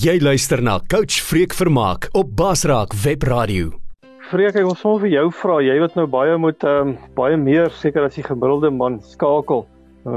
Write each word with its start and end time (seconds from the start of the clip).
Jy 0.00 0.14
luister 0.22 0.62
na 0.64 0.78
Coach 0.88 1.18
Freek 1.20 1.52
Vermaak 1.52 2.06
op 2.16 2.30
Basraak 2.32 2.94
Web 3.02 3.24
Radio. 3.28 3.66
Freek, 4.30 4.54
ek 4.56 4.64
wil 4.64 4.78
sommer 4.78 5.02
vir 5.02 5.10
jou 5.12 5.24
vra, 5.42 5.58
jy 5.60 5.74
wat 5.82 5.98
nou 5.98 6.06
baie 6.08 6.38
moet 6.40 6.64
ehm 6.64 6.94
um, 6.94 6.94
baie 7.18 7.36
meer 7.36 7.68
seker 7.76 8.06
as 8.06 8.16
die 8.16 8.24
gemiddelde 8.24 8.70
man 8.72 8.96
skakel 9.04 9.66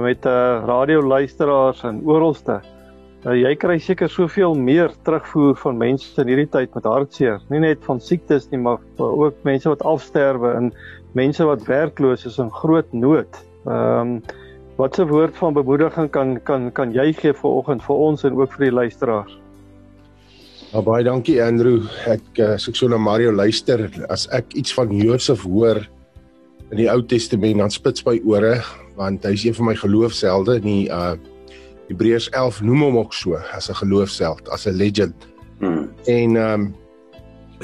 met 0.05 0.23
uh 0.29 0.63
radio 0.69 1.03
luisteraars 1.03 1.83
en 1.89 1.99
oralste. 2.07 2.61
Uh, 3.25 3.35
jy 3.35 3.51
kry 3.59 3.75
seker 3.89 4.07
soveel 4.07 4.55
meer 4.55 4.95
terugvoer 5.03 5.59
van 5.65 5.83
mense 5.83 6.15
in 6.21 6.31
hierdie 6.31 6.47
tyd 6.55 6.79
met 6.79 6.87
hartseer, 6.93 7.43
nie 7.51 7.65
net 7.65 7.83
van 7.83 7.99
siektes 7.99 8.47
nie, 8.53 8.63
maar 8.63 8.79
ook 9.03 9.43
mense 9.43 9.67
wat 9.67 9.83
afsterwe 9.83 10.55
en 10.61 10.71
mense 11.19 11.51
wat 11.51 11.67
werkloos 11.67 12.23
is 12.31 12.39
en 12.39 12.55
groot 12.63 12.95
nood. 12.95 13.43
Ehm 13.67 13.99
um, 13.99 14.17
watse 14.79 15.03
woord 15.11 15.35
van 15.43 15.59
bemoediging 15.59 16.13
kan 16.15 16.37
kan 16.47 16.71
kan 16.71 16.95
jy 16.95 17.11
gee 17.19 17.35
vir 17.35 17.63
oggend 17.63 17.83
vir 17.83 18.11
ons 18.11 18.23
en 18.23 18.39
ook 18.39 18.55
vir 18.55 18.69
die 18.71 18.77
luisteraars? 18.79 19.41
Ja, 20.73 20.81
baie 20.81 21.03
dankie 21.05 21.35
Andrew. 21.37 21.83
Ek 22.09 22.39
as 22.41 22.63
ek 22.65 22.73
so 22.79 22.87
na 22.89 22.97
Mario 22.97 23.29
luister, 23.29 23.83
as 24.09 24.23
ek 24.33 24.55
iets 24.57 24.73
van 24.73 24.89
Josef 24.97 25.43
hoor 25.45 25.83
in 26.71 26.79
die 26.79 26.87
Ou 26.89 27.03
Testament, 27.05 27.61
dan 27.61 27.69
spits 27.69 28.01
my 28.07 28.15
ore 28.25 28.55
want 28.97 29.21
hy 29.21 29.35
is 29.37 29.43
een 29.45 29.53
van 29.53 29.67
my 29.69 29.75
geloofshelde 29.77 30.55
in 30.63 30.65
die 30.65 30.87
uh 30.89 31.13
Hebreërs 31.91 32.31
11 32.33 32.63
noem 32.65 32.87
hom 32.87 32.97
ook 33.03 33.13
so 33.13 33.37
as 33.53 33.69
'n 33.69 33.77
geloofsheld, 33.83 34.49
as 34.49 34.65
'n 34.65 34.73
legend. 34.73 35.13
Hmm. 35.61 35.93
En 36.09 36.37
um 36.41 36.73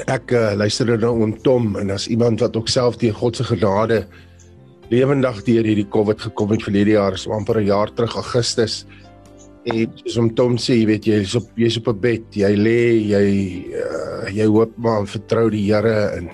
ek 0.06 0.30
uh, 0.30 0.54
luister 0.54 0.86
nou 0.86 0.98
na 0.98 1.10
oom 1.10 1.34
Tom 1.42 1.74
en 1.82 1.90
as 1.90 2.06
iemand 2.06 2.38
wat 2.40 2.56
ook 2.56 2.68
self 2.68 2.96
deur 3.02 3.14
God 3.14 3.36
se 3.36 3.44
genade 3.44 4.06
lewendig 4.90 5.42
deur 5.42 5.66
hierdie 5.66 5.90
COVID 5.90 6.20
gekom 6.30 6.50
het 6.50 6.62
verlede 6.62 6.94
jaar, 6.94 7.18
so 7.18 7.32
amper 7.32 7.58
'n 7.58 7.66
jaar 7.66 7.90
terug 7.90 8.14
Augustus 8.14 8.86
en 9.64 9.92
soos 10.00 10.16
om 10.16 10.34
Tom 10.34 10.56
sê, 10.56 10.80
jy 10.80 10.86
weet 10.86 11.06
jy 11.06 11.20
is 11.24 11.34
op 11.36 11.48
jy's 11.56 11.76
op 11.76 11.88
'n 11.88 12.00
bed, 12.00 12.24
jy 12.32 12.54
lê, 12.56 12.82
jy 13.12 13.26
uh, 13.76 14.28
jy 14.32 14.46
hoop 14.46 14.72
maar 14.76 15.06
vertrou 15.06 15.50
die 15.50 15.66
Here 15.68 16.16
en 16.16 16.30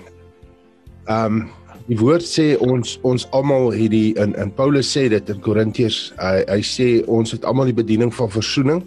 ehm 1.07 1.25
um, 1.25 1.49
die 1.87 1.95
woord 1.95 2.23
sê 2.23 2.57
ons 2.59 2.99
ons 3.07 3.23
almal 3.31 3.71
het 3.71 3.91
die 3.91 4.11
in 4.19 4.35
in 4.35 4.51
Paulus 4.51 4.91
sê 4.91 5.07
dit 5.09 5.29
in 5.29 5.39
Korintiërs 5.39 6.13
hy 6.19 6.43
hy 6.47 6.61
sê 6.61 6.87
ons 7.07 7.31
het 7.31 7.45
almal 7.47 7.71
die 7.71 7.79
bediening 7.79 8.11
van 8.13 8.29
verzoening 8.29 8.83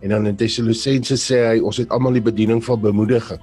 en 0.00 0.08
dan 0.08 0.26
in 0.26 0.36
Tessalonisense 0.36 1.18
sê 1.20 1.40
hy 1.44 1.58
ons 1.60 1.76
het 1.80 1.90
almal 1.92 2.16
die 2.16 2.24
bediening 2.24 2.62
van 2.64 2.80
bemoediging. 2.80 3.42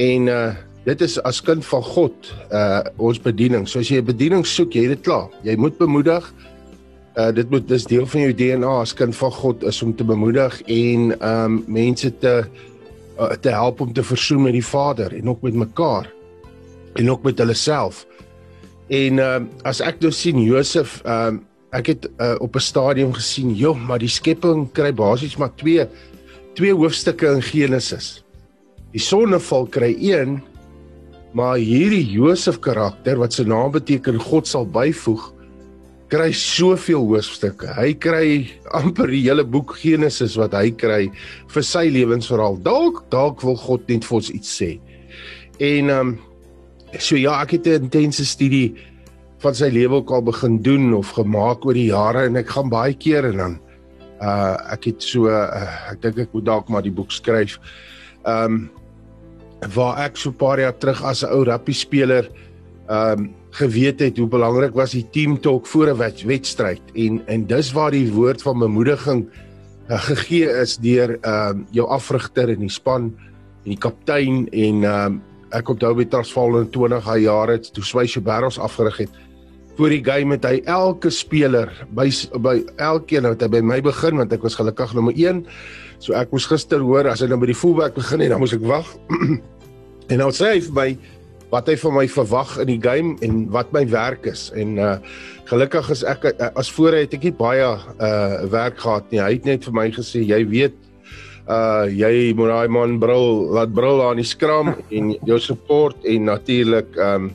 En 0.00 0.30
uh 0.32 0.54
dit 0.84 1.00
is 1.00 1.14
as 1.24 1.38
kind 1.40 1.64
van 1.64 1.80
God 1.80 2.32
uh 2.52 2.82
ons 3.00 3.20
bediening. 3.20 3.64
So 3.68 3.80
as 3.80 3.88
jy 3.88 4.00
'n 4.00 4.04
bediening 4.04 4.44
soek, 4.44 4.74
jy 4.74 4.88
het 4.88 4.96
dit 4.96 5.04
klaar. 5.04 5.28
Jy 5.42 5.56
moet 5.56 5.78
bemoedig. 5.78 6.24
Uh 7.14 7.30
dit 7.30 7.50
moet 7.50 7.68
dis 7.68 7.84
deel 7.86 8.06
van 8.10 8.20
jou 8.20 8.34
DNA 8.34 8.70
as 8.80 8.94
kind 8.94 9.14
van 9.16 9.30
God 9.32 9.62
is 9.62 9.82
om 9.82 9.94
te 9.94 10.04
bemoedig 10.04 10.56
en 10.66 11.12
um 11.22 11.60
mense 11.66 12.10
te 12.18 12.34
uh, 13.20 13.30
te 13.40 13.52
help 13.54 13.80
om 13.80 13.92
te 13.92 14.02
versoen 14.02 14.42
met 14.42 14.52
die 14.56 14.66
Vader 14.66 15.14
en 15.14 15.28
ook 15.28 15.42
met 15.42 15.54
mekaar 15.54 16.10
en 16.94 17.10
ook 17.10 17.22
met 17.22 17.38
hulle 17.38 17.54
self. 17.54 18.06
En 18.88 19.18
um 19.18 19.48
as 19.62 19.80
ek 19.80 20.02
nou 20.02 20.10
sien 20.12 20.42
Josef 20.42 21.00
um 21.06 21.44
ek 21.74 21.86
het 21.90 22.08
uh, 22.22 22.34
op 22.38 22.54
'n 22.54 22.62
stadium 22.62 23.12
gesien, 23.14 23.54
joh, 23.54 23.78
maar 23.78 23.98
die 23.98 24.10
skepping 24.10 24.68
kry 24.72 24.92
basies 24.94 25.36
maar 25.36 25.54
twee 25.54 25.86
twee 26.54 26.74
hoofstukke 26.74 27.26
in 27.26 27.42
Genesis. 27.42 28.24
Die 28.94 29.02
sonneval 29.02 29.66
kry 29.66 29.94
1 29.98 30.42
maar 31.34 31.56
hierdie 31.58 32.06
Josef 32.06 32.58
karakter 32.58 33.18
wat 33.18 33.32
sy 33.32 33.42
naam 33.42 33.72
beteken 33.74 34.20
God 34.22 34.46
sal 34.46 34.66
byvoeg 34.66 35.33
kry 36.12 36.32
soveel 36.36 37.06
hoofstukke. 37.08 37.70
Hy 37.76 37.94
kry 38.00 38.26
amper 38.76 39.10
die 39.10 39.22
hele 39.24 39.44
boek 39.44 39.76
Genesis 39.80 40.36
wat 40.40 40.54
hy 40.56 40.70
kry 40.70 41.08
vir 41.52 41.64
sy 41.64 41.86
lewensverhaal. 41.92 42.58
Dalk 42.64 43.04
dalk 43.14 43.42
wil 43.46 43.56
God 43.60 43.88
net 43.88 44.04
vir 44.04 44.20
ons 44.20 44.30
iets 44.30 44.54
sê. 44.60 44.76
En 45.58 45.90
ehm 45.90 46.14
um, 46.14 46.16
so 46.98 47.16
ja, 47.18 47.40
ek 47.42 47.56
het 47.56 47.66
'n 47.66 47.88
intense 47.88 48.24
studie 48.24 48.74
van 49.42 49.54
sy 49.54 49.68
lewe 49.68 49.94
ook 50.00 50.10
al 50.10 50.22
begin 50.22 50.62
doen 50.62 50.94
of 50.94 51.10
gemaak 51.10 51.66
oor 51.66 51.74
die 51.74 51.90
jare 51.90 52.26
en 52.28 52.36
ek 52.36 52.48
gaan 52.48 52.70
baie 52.70 52.94
keer 52.94 53.24
en 53.24 53.36
dan 53.36 53.58
uh 54.22 54.56
ek 54.72 54.84
het 54.84 55.02
so 55.02 55.26
uh, 55.26 55.90
ek 55.90 56.00
dink 56.02 56.18
ek 56.18 56.32
moet 56.32 56.44
dalk 56.44 56.68
maar 56.68 56.82
die 56.82 56.94
boek 56.94 57.10
skryf. 57.12 57.58
Ehm 58.24 58.44
um, 58.44 58.70
waar 59.74 60.04
ek 60.04 60.16
so 60.16 60.30
'n 60.30 60.36
paar 60.36 60.60
jaar 60.60 60.76
terug 60.78 61.02
as 61.02 61.24
'n 61.24 61.32
ou 61.32 61.44
rugby 61.44 61.72
speler 61.72 62.28
ehm 62.88 63.18
um, 63.18 63.34
geweet 63.54 64.00
het 64.02 64.18
hoe 64.18 64.28
belangrik 64.30 64.74
was 64.74 64.96
die 64.96 65.06
team 65.14 65.36
talk 65.40 65.66
voor 65.70 65.92
'n 65.92 66.26
wedstryd 66.26 66.82
en 66.94 67.22
en 67.26 67.46
dis 67.46 67.72
waar 67.72 67.90
die 67.90 68.12
woord 68.12 68.42
van 68.42 68.58
bemoediging 68.58 69.26
uh, 69.88 70.00
gegee 70.00 70.48
is 70.62 70.76
deur 70.76 71.18
ehm 71.20 71.58
uh, 71.58 71.64
jou 71.70 71.86
afrigter 71.88 72.48
in 72.48 72.60
die 72.60 72.72
span 72.72 73.12
en 73.64 73.70
die 73.70 73.78
kaptein 73.78 74.48
en 74.50 74.84
ehm 74.84 75.12
uh, 75.14 75.58
ek 75.58 75.68
onthou 75.70 75.94
by 75.94 76.04
Transvaal 76.04 76.58
in 76.58 76.70
20 76.70 77.14
jare 77.22 77.60
toe 77.60 77.84
Swysje 77.84 78.20
Barros 78.20 78.58
afgerig 78.58 78.96
het 78.96 79.10
voor 79.76 79.90
die 79.90 80.02
game 80.04 80.34
het 80.34 80.44
hy 80.44 80.60
elke 80.70 81.10
speler 81.10 81.70
by 81.94 82.08
by 82.42 82.60
elkeen 82.76 83.26
wat 83.26 83.42
hy 83.42 83.48
by 83.48 83.60
my 83.60 83.80
begin 83.80 84.18
want 84.18 84.32
ek 84.32 84.42
was 84.42 84.54
gelukkig 84.58 84.94
nommer 84.94 85.14
1 85.14 85.44
so 85.98 86.14
ek 86.14 86.30
moes 86.34 86.46
gister 86.50 86.82
hoor 86.82 87.06
as 87.10 87.22
hy 87.22 87.30
nou 87.30 87.38
by 87.38 87.50
die 87.50 87.58
fullback 87.58 87.94
begin 87.94 88.20
het 88.20 88.34
dan 88.34 88.42
moes 88.42 88.54
ek 88.54 88.66
wag 88.66 88.86
en 90.10 90.18
nou 90.18 90.30
sê 90.34 90.56
hy 90.56 90.60
vir 90.68 90.76
my 90.78 90.88
wat 91.54 91.68
hy 91.70 91.76
van 91.78 91.94
my 91.94 92.06
verwag 92.10 92.56
in 92.64 92.72
die 92.72 92.80
game 92.82 93.14
en 93.22 93.44
wat 93.54 93.70
my 93.74 93.84
werk 93.92 94.26
is 94.30 94.48
en 94.58 94.78
uh 94.82 94.96
gelukkig 95.44 95.90
is 95.92 96.02
ek 96.08 96.24
uh, 96.30 96.48
as 96.56 96.70
voorheen 96.72 97.04
het 97.04 97.14
ek 97.18 97.28
nie 97.28 97.36
baie 97.36 97.68
uh 97.68 98.46
werk 98.50 98.80
gehad 98.80 99.10
nie. 99.12 99.20
Hy 99.20 99.32
het 99.36 99.46
net 99.46 99.66
vir 99.68 99.76
my 99.76 99.86
gesê 99.94 100.24
jy 100.24 100.40
weet 100.50 100.76
uh 101.44 101.84
jy 101.92 102.32
moet 102.36 102.50
daai 102.50 102.72
man 102.72 102.98
brul 103.02 103.52
wat 103.54 103.74
brul 103.76 104.02
aan 104.02 104.22
die 104.22 104.26
skram 104.26 104.72
en 104.88 105.12
jou 105.28 105.38
support 105.38 106.08
en 106.08 106.30
natuurlik 106.32 106.96
um 106.96 107.28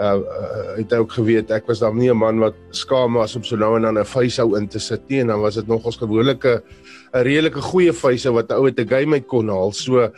uh, 0.00 0.16
uh 0.16 0.72
het 0.80 0.96
ook 0.96 1.12
geweet 1.18 1.52
ek 1.52 1.68
was 1.68 1.84
dan 1.84 2.00
nie 2.00 2.10
'n 2.10 2.16
man 2.16 2.40
wat 2.40 2.56
skaam 2.72 3.20
was 3.20 3.36
om 3.36 3.44
so 3.44 3.56
nou 3.56 3.76
en 3.76 3.82
dan 3.82 3.98
'n 3.98 4.04
facehou 4.04 4.56
in 4.56 4.66
te 4.68 4.80
sit 4.80 5.02
nie 5.08 5.20
en 5.20 5.28
dan 5.28 5.40
was 5.40 5.54
dit 5.54 5.68
nog 5.68 5.84
ons 5.84 5.96
gewone 5.96 6.34
'n 6.34 6.60
redelike 7.12 7.60
goeie 7.60 7.92
facehou 7.92 8.34
wat 8.40 8.50
'n 8.50 8.58
ou 8.58 8.64
uit 8.64 8.80
'n 8.80 8.88
game 8.88 9.14
uit 9.14 9.26
kon 9.26 9.48
haal. 9.48 9.72
So 9.72 10.10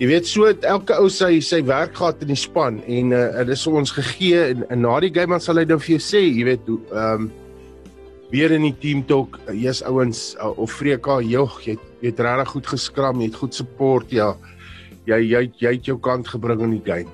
Jy 0.00 0.06
weet 0.08 0.24
so 0.24 0.46
het 0.48 0.62
elke 0.64 0.96
ou 0.96 1.10
sy 1.12 1.42
sy 1.44 1.58
werk 1.68 1.92
gehad 1.98 2.22
in 2.24 2.30
die 2.32 2.38
span 2.40 2.78
en 2.88 3.10
uh, 3.12 3.42
dit 3.44 3.52
is 3.52 3.66
ons 3.68 3.90
gegee 3.92 4.38
en, 4.54 4.62
en 4.72 4.80
na 4.80 4.94
die 5.04 5.10
game 5.12 5.36
dan 5.36 5.42
sal 5.44 5.60
hy 5.60 5.66
dan 5.68 5.82
vir 5.82 5.98
jou 5.98 6.04
sê, 6.06 6.22
jy 6.24 6.46
weet, 6.48 6.70
ehm 6.88 7.26
um, 7.26 7.30
weer 8.30 8.54
in 8.54 8.62
die 8.62 8.76
team 8.80 9.02
talk, 9.04 9.36
uh, 9.42 9.52
jy's 9.52 9.82
ouens 9.84 10.22
uh, 10.38 10.52
of 10.56 10.72
Freka, 10.72 11.18
jog, 11.26 11.58
jy 11.66 11.74
jy 12.00 12.14
het 12.14 12.22
regtig 12.24 12.52
goed 12.54 12.70
geskram, 12.72 13.20
jy 13.20 13.28
het 13.28 13.36
goed 13.42 13.58
support, 13.58 14.14
ja. 14.14 14.30
Jy 15.10 15.18
jy 15.34 15.44
jy 15.60 15.74
het 15.76 15.92
jou 15.92 15.98
kant 16.00 16.32
gebring 16.32 16.64
in 16.64 16.76
die 16.78 16.84
game. 16.86 17.12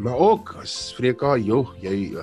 Maar 0.00 0.16
ook 0.30 0.54
as 0.62 0.94
Freka, 0.96 1.34
jog, 1.44 1.74
jy 1.84 2.14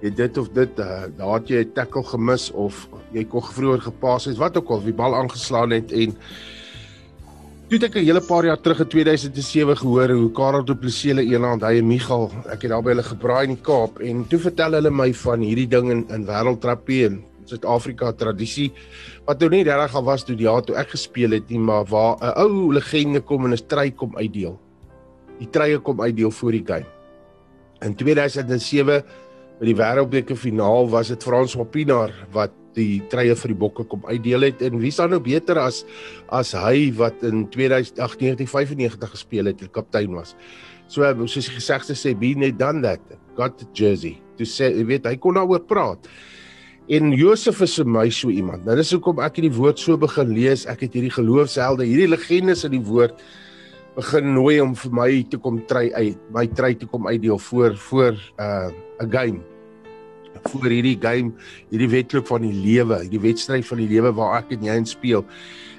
jy 0.00 0.14
dit 0.16 0.40
of 0.40 0.48
dit, 0.56 0.80
uh, 0.80 1.10
daar 1.18 1.36
het 1.42 1.52
jy 1.52 1.60
'n 1.66 1.76
tackle 1.76 2.06
gemis 2.08 2.48
of 2.56 2.86
jy 3.12 3.28
kon 3.28 3.44
vroeër 3.44 3.84
gepas 3.90 4.32
het, 4.32 4.40
wat 4.40 4.56
ook 4.56 4.70
al, 4.70 4.80
die 4.80 4.96
bal 4.96 5.12
aangeslaan 5.12 5.76
het 5.76 5.92
en 5.92 6.16
Toe 7.64 7.78
ek 7.80 7.94
'n 7.96 8.04
hele 8.04 8.20
paar 8.20 8.44
jaar 8.44 8.60
terug 8.60 8.80
in 8.80 8.88
2007 8.92 9.76
gehoor 9.80 10.10
hoe 10.12 10.32
Karel 10.36 10.64
Du 10.64 10.74
Plessis 10.76 11.16
hulle 11.16 11.24
eendag 11.24 11.64
hy 11.64 11.78
en 11.80 11.86
Michal, 11.88 12.28
ek 12.52 12.62
het 12.62 12.70
daar 12.70 12.82
by 12.84 12.92
hulle 12.92 13.02
gebraai 13.02 13.44
in 13.48 13.54
die 13.54 13.64
Kaap 13.64 14.00
en 14.04 14.26
toe 14.28 14.38
vertel 14.38 14.76
hulle 14.76 14.90
my 14.90 15.14
van 15.14 15.40
hierdie 15.40 15.66
ding 15.66 15.88
in 15.90 16.04
in 16.12 16.26
wêreldtrappie 16.28 17.06
en 17.06 17.24
Suid-Afrika 17.48 18.12
tradisie 18.12 18.70
wat 19.24 19.40
nou 19.40 19.48
nie 19.48 19.64
regtig 19.64 19.96
al 19.96 20.04
was 20.04 20.24
toe 20.24 20.36
die 20.36 20.44
jaar 20.44 20.60
toe 20.60 20.76
ek 20.76 20.92
gespeel 20.92 21.32
het 21.32 21.48
nie, 21.48 21.58
maar 21.58 21.88
waar 21.88 22.20
'n 22.20 22.36
ou 22.36 22.72
legende 22.72 23.20
kom 23.20 23.46
en 23.46 23.52
'n 23.52 23.56
stry 23.56 23.90
kom 23.90 24.12
uitdeel. 24.16 24.60
Die 25.38 25.48
treye 25.48 25.78
kom 25.78 26.02
uitdeel 26.02 26.30
voor 26.30 26.52
die 26.52 26.64
game. 26.66 26.86
In 27.80 27.94
2007 27.94 29.02
by 29.58 29.64
die 29.64 29.74
wêreldbeker 29.76 30.36
finaal 30.36 30.90
was 30.90 31.08
dit 31.08 31.22
Frans 31.22 31.54
Wapinaar 31.54 32.12
wat 32.30 32.50
die 32.76 33.02
treie 33.12 33.34
vir 33.38 33.52
die 33.52 33.58
bokke 33.58 33.86
kom 33.88 34.04
uitdeel 34.08 34.48
het 34.48 34.62
en 34.64 34.78
wie 34.82 34.92
staan 34.94 35.14
nou 35.14 35.20
beter 35.22 35.58
as 35.60 35.82
as 36.34 36.52
hy 36.58 36.90
wat 36.98 37.22
in 37.26 37.46
2018-1995 37.54 39.14
gespeel 39.14 39.50
het 39.50 39.62
en 39.64 39.72
kaptein 39.74 40.14
was. 40.16 40.34
So 40.88 41.06
soos 41.26 41.48
die 41.48 41.56
gesegde 41.56 41.96
sê 41.98 42.14
be 42.18 42.34
net 42.38 42.58
done 42.58 42.82
that 42.84 43.00
got 43.38 43.58
the 43.58 43.66
jersey. 43.74 44.18
Toe 44.38 44.46
sê 44.48 44.70
jy 44.74 44.86
weet 44.88 45.06
hy 45.08 45.16
kon 45.20 45.38
daaroor 45.38 45.64
praat. 45.68 46.08
En 46.92 47.14
Josef 47.16 47.62
is 47.64 47.78
vir 47.80 47.88
my 47.88 48.08
so 48.12 48.28
iemand. 48.28 48.66
Nou 48.66 48.76
dis 48.76 48.92
hoekom 48.92 49.22
ek 49.24 49.40
hierdie 49.40 49.54
woord 49.56 49.80
so 49.80 49.96
begin 49.96 50.34
lees. 50.36 50.66
Ek 50.68 50.84
het 50.84 50.92
hierdie 50.92 51.14
geloofshelde, 51.14 51.86
hierdie 51.88 52.10
legendes 52.12 52.66
in 52.68 52.76
die 52.76 52.84
woord 52.84 53.24
begin 53.96 54.34
nooi 54.34 54.58
om 54.60 54.74
vir 54.76 54.92
my 54.92 55.08
te 55.30 55.38
kom 55.40 55.62
try 55.70 55.86
uit, 55.94 56.20
my 56.34 56.44
try 56.58 56.74
te 56.74 56.88
kom 56.90 57.06
uitdeel 57.06 57.38
voor 57.38 57.78
voor 57.88 58.18
uh 58.42 58.68
'n 59.00 59.10
game 59.10 59.53
voor 60.48 60.70
hierdie 60.70 60.96
game, 61.00 61.32
hierdie 61.72 61.90
wedloop 61.92 62.26
van 62.26 62.44
die 62.46 62.54
lewe, 62.54 63.00
hierdie 63.02 63.22
wedstryd 63.22 63.66
van 63.66 63.82
die 63.82 63.88
lewe 63.90 64.12
waar 64.16 64.38
ek 64.42 64.54
en 64.56 64.66
jy 64.68 64.76
in 64.82 64.88
speel. 64.88 65.24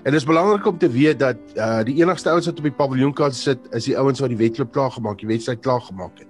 En 0.06 0.14
dit 0.14 0.20
is 0.22 0.28
belangrik 0.28 0.66
om 0.70 0.78
te 0.78 0.90
weet 0.92 1.20
dat 1.20 1.40
uh 1.58 1.82
die 1.86 1.98
enigste 2.02 2.30
ouens 2.30 2.46
wat 2.50 2.62
op 2.62 2.68
die 2.68 2.78
paviljoen 2.78 3.14
kan 3.14 3.34
sit, 3.34 3.60
is 3.74 3.88
die 3.90 3.98
ouens 3.98 4.22
wat 4.22 4.30
die 4.30 4.38
wedloop 4.38 4.72
klaar 4.74 4.92
gemaak, 4.94 5.18
die 5.22 5.32
wedstryd 5.32 5.64
klaar 5.66 5.82
gemaak 5.82 6.20
het. 6.22 6.30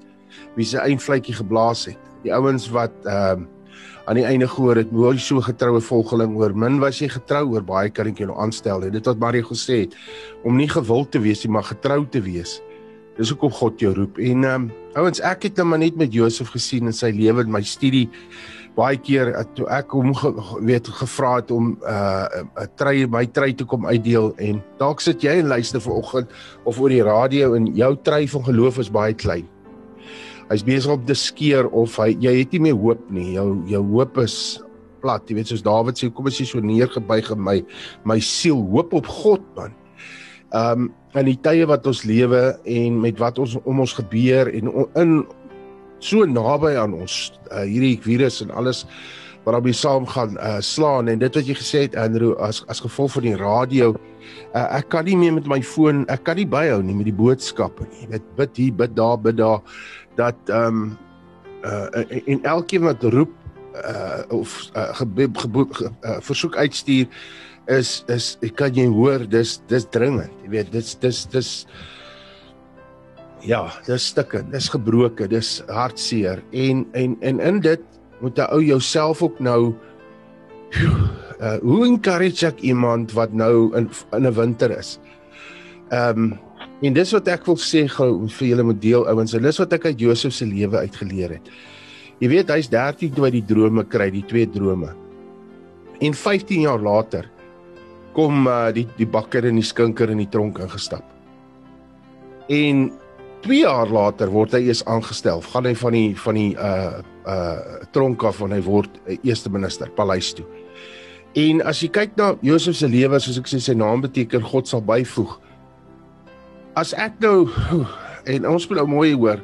Wie 0.56 0.68
se 0.68 0.80
eindvletjie 0.80 1.36
geblaas 1.36 1.86
het. 1.92 2.00
Die 2.24 2.34
ouens 2.34 2.70
wat 2.72 2.96
ehm 3.04 3.46
uh, 3.46 3.52
aan 4.06 4.20
die 4.20 4.26
einde 4.26 4.48
gehoor 4.48 4.76
het, 4.76 4.90
"Hoe 4.94 5.18
so 5.18 5.42
getroue 5.42 5.82
volgeling 5.82 6.36
oor 6.38 6.54
min 6.56 6.80
was 6.80 7.00
jy 7.00 7.08
getrou 7.10 7.50
oor 7.54 7.64
baie 7.64 7.90
kan 7.90 8.08
ek 8.08 8.18
jou 8.18 8.28
nou 8.28 8.40
aanstel." 8.40 8.84
En 8.84 8.92
dit 8.92 9.06
wat 9.06 9.18
Marie 9.18 9.44
gesê 9.44 9.80
het, 9.80 9.96
om 10.44 10.56
nie 10.56 10.70
gewild 10.70 11.12
te 11.12 11.20
wees 11.20 11.44
nie, 11.44 11.52
maar 11.52 11.64
getrou 11.64 12.06
te 12.10 12.22
wees. 12.22 12.62
Dis 13.16 13.32
hoekom 13.32 13.52
God 13.52 13.80
jou 13.80 13.94
roep. 13.96 14.18
En 14.20 14.44
ehm 14.44 14.68
um, 14.68 14.72
ouens, 14.96 15.20
ek 15.20 15.50
het 15.50 15.58
nou 15.60 15.68
maar 15.68 15.80
net 15.80 15.96
met 16.00 16.14
Josef 16.14 16.52
gesien 16.56 16.88
in 16.88 16.96
sy 16.96 17.12
lewe 17.12 17.44
in 17.44 17.52
my 17.52 17.62
studie 17.64 18.10
baie 18.76 18.98
keer 19.00 19.32
eh, 19.32 19.44
toe 19.56 19.68
ek 19.72 19.94
hom 19.96 20.12
ge, 20.16 20.32
weet 20.68 20.88
gevra 21.00 21.38
het 21.40 21.52
om 21.52 21.74
'n 21.74 21.78
uh, 21.88 22.44
'n 22.64 22.70
trei 22.76 23.08
my 23.08 23.26
trei 23.26 23.54
te 23.54 23.66
kom 23.66 23.86
uitdeel 23.86 24.34
en 24.38 24.62
dalk 24.80 25.02
sit 25.02 25.24
jy 25.24 25.40
en 25.40 25.48
luister 25.48 25.82
vanoggend 25.82 26.32
of 26.66 26.80
oor 26.80 26.90
die 26.90 27.04
radio 27.04 27.54
en 27.56 27.72
jou 27.76 27.96
trei 28.04 28.28
van 28.28 28.44
geloof 28.44 28.80
is 28.80 28.92
baie 28.92 29.14
klein. 29.14 29.48
Hy's 30.50 30.64
besig 30.64 30.92
om 30.92 31.06
te 31.06 31.16
skeer 31.16 31.68
of 31.68 31.96
hy 31.98 32.18
jy 32.20 32.40
het 32.40 32.52
nie 32.52 32.60
meer 32.60 32.76
hoop 32.76 33.10
nie. 33.10 33.34
Jou 33.34 33.64
jou 33.68 33.84
hoop 33.84 34.18
is 34.18 34.62
plat. 35.02 35.24
Jy 35.30 35.36
weet 35.36 35.48
soos 35.48 35.64
Dawid 35.64 35.98
sê, 35.98 36.12
kom 36.14 36.28
as 36.28 36.38
jy 36.40 36.46
so 36.46 36.60
neergebuig 36.60 37.32
in 37.32 37.42
my 37.44 37.64
my 38.04 38.20
siel, 38.20 38.62
hoop 38.72 38.94
op 38.94 39.08
God 39.08 39.42
man. 39.56 39.74
Ehm 40.54 40.86
um, 40.86 40.94
in 41.16 41.30
die 41.30 41.40
tye 41.40 41.66
wat 41.70 41.88
ons 41.88 42.04
lewe 42.08 42.42
en 42.68 43.00
met 43.02 43.20
wat 43.22 43.40
ons 43.40 43.56
om 43.64 43.80
ons 43.84 43.94
gebeur 43.96 44.50
en 44.52 44.72
in 45.00 45.14
so 46.04 46.26
naby 46.28 46.76
aan 46.78 46.96
ons 46.98 47.32
uh, 47.52 47.64
hierdie 47.64 47.96
virus 48.04 48.42
en 48.44 48.52
alles 48.52 48.84
wat 49.46 49.56
daarmee 49.56 49.78
saam 49.78 50.08
gaan 50.10 50.36
uh, 50.42 50.58
slaan. 50.60 51.08
En 51.08 51.22
dit 51.22 51.38
wat 51.38 51.48
jy 51.48 51.56
gesê 51.56 51.86
het 51.86 51.96
Andrew 52.00 52.34
as 52.42 52.64
as 52.72 52.82
gevolg 52.84 53.14
van 53.16 53.28
die 53.28 53.38
radio 53.40 53.94
uh, 53.94 54.68
ek 54.80 54.90
kan 54.94 55.08
nie 55.08 55.16
meer 55.20 55.38
met 55.38 55.48
my 55.50 55.62
foon 55.64 56.04
ek 56.12 56.26
kan 56.28 56.40
nie 56.40 56.50
byhou 56.50 56.82
nie 56.84 56.98
met 56.98 57.10
die 57.10 57.16
boodskappe 57.16 57.88
nie. 57.94 58.10
Met 58.12 58.28
bid 58.40 58.60
hier 58.60 58.76
bid 58.76 58.96
daar 58.98 59.18
bid 59.22 59.40
daar 59.40 59.64
dat 60.20 60.38
ehm 60.52 60.84
um, 60.84 60.94
uh, 61.66 62.06
en 62.28 62.44
elkeen 62.44 62.86
wat 62.86 63.04
roep 63.14 63.32
uh, 63.84 64.22
of 64.30 64.70
uh, 64.76 64.94
gebed 64.96 65.38
ge, 65.38 65.50
ge, 65.72 65.90
uh, 66.02 66.20
versoek 66.22 66.56
uitstuur 66.56 67.08
is 67.68 68.04
is 68.08 68.38
ek 68.46 68.56
kan 68.56 68.74
jy 68.76 68.88
hoor 68.88 69.26
dis 69.26 69.62
dis 69.68 69.86
dringend 69.86 70.32
jy 70.44 70.50
weet 70.50 70.72
dis 70.72 70.96
dis 71.02 71.26
dis, 71.34 71.52
Ja, 73.46 73.68
dis 73.86 74.08
stukkend, 74.10 74.50
dis 74.56 74.72
gebroken, 74.74 75.30
dis 75.30 75.60
hartseer 75.70 76.42
en 76.50 76.82
en 76.98 77.14
en 77.22 77.40
in 77.40 77.60
dit 77.62 77.82
moet 78.22 78.40
'n 78.40 78.50
ou 78.50 78.62
jouself 78.64 79.22
ook 79.22 79.40
nou 79.40 79.76
uh, 81.42 81.58
hoe 81.62 81.86
encourage 81.86 82.48
ek 82.48 82.60
iemand 82.60 83.14
wat 83.14 83.34
nou 83.34 83.76
in 83.78 83.90
in 84.12 84.26
'n 84.26 84.34
winter 84.34 84.78
is. 84.78 85.00
Ehm 85.90 86.10
um, 86.10 86.40
en 86.82 86.94
dis 86.94 87.12
wat 87.12 87.28
ek 87.28 87.46
wil 87.46 87.58
sê 87.58 87.88
gou 87.88 88.28
vir 88.28 88.48
julle 88.48 88.64
moet 88.64 88.82
deel 88.82 89.08
ouens, 89.08 89.34
en 89.34 89.42
dis 89.42 89.58
wat 89.58 89.74
ek 89.74 89.86
uit 89.86 90.00
Josef 90.00 90.34
se 90.34 90.46
lewe 90.46 90.78
uitgeleer 90.78 91.30
het. 91.30 91.50
Jy 92.20 92.28
weet 92.30 92.50
hy's 92.50 92.70
13 92.70 93.14
toe 93.14 93.26
hy 93.26 93.32
die 93.32 93.46
drome 93.46 93.84
kry, 93.84 94.10
die 94.10 94.26
twee 94.26 94.50
drome. 94.50 94.96
En 96.02 96.14
15 96.14 96.62
jaar 96.62 96.80
later 96.80 97.30
kom 98.16 98.48
uh, 98.48 98.70
die 98.76 98.88
die 98.98 99.08
bakker 99.08 99.46
en 99.50 99.60
die 99.60 99.66
skinker 99.66 100.12
in 100.12 100.22
die 100.24 100.30
tronk 100.32 100.60
ingestap. 100.64 101.04
En 102.52 102.88
2 103.46 103.60
jaar 103.62 103.92
later 103.92 104.32
word 104.34 104.56
hy 104.56 104.64
eers 104.70 104.84
aangestel. 104.90 105.44
Gaan 105.52 105.68
hy 105.70 105.76
van 105.78 105.98
die 105.98 106.12
van 106.18 106.40
die 106.40 106.52
uh 106.58 107.02
uh 107.26 107.82
tronk 107.94 108.24
af 108.26 108.42
en 108.46 108.54
hy 108.56 108.62
word 108.66 109.00
uh, 109.06 109.18
eerste 109.22 109.52
minister 109.54 109.92
paleis 109.98 110.32
toe. 110.38 110.46
En 111.36 111.60
as 111.68 111.82
jy 111.84 111.90
kyk 111.92 112.16
na 112.16 112.32
Josef 112.46 112.78
se 112.80 112.88
lewe, 112.88 113.20
soos 113.20 113.38
ek 113.42 113.50
sê 113.52 113.60
sy 113.60 113.76
naam 113.76 114.06
beteken 114.06 114.46
God 114.46 114.70
sal 114.72 114.84
byvoeg. 114.86 115.36
As 116.80 116.94
ek 116.96 117.20
nou 117.24 117.50
en 118.34 118.48
ons 118.50 118.70
moet 118.70 118.80
nou 118.82 118.88
mooi 118.96 119.12
hoor. 119.14 119.44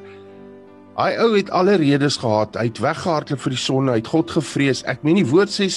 Hy 0.98 1.12
ou 1.24 1.30
het 1.38 1.50
alle 1.56 1.78
redes 1.80 2.18
gehad. 2.20 2.58
Hy 2.60 2.66
het 2.68 2.80
weggehardloop 2.84 3.40
vir 3.40 3.54
die 3.56 3.60
sonde, 3.60 3.94
hy 3.94 4.02
het 4.02 4.10
God 4.12 4.32
gevrees. 4.32 4.82
Ek 4.92 5.06
meen 5.08 5.22
die 5.22 5.28
woord 5.28 5.54
sê 5.54 5.70